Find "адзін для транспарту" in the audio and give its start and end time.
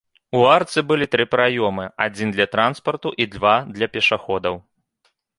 2.05-3.09